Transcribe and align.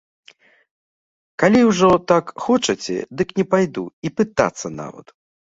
Калі 1.43 1.59
ўжо 1.69 1.89
так 2.13 2.33
хочаце, 2.47 2.97
дык 3.21 3.35
не 3.41 3.45
пайду 3.53 3.85
і 4.09 4.15
пытацца 4.17 4.67
нават. 4.81 5.07